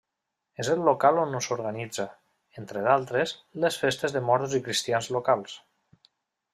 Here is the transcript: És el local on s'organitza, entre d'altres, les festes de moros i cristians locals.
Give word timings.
És 0.61 0.69
el 0.75 0.79
local 0.87 1.19
on 1.23 1.37
s'organitza, 1.47 2.07
entre 2.63 2.83
d'altres, 2.89 3.37
les 3.67 3.81
festes 3.85 4.17
de 4.19 4.27
moros 4.31 4.61
i 4.61 4.65
cristians 4.71 5.15
locals. 5.19 5.59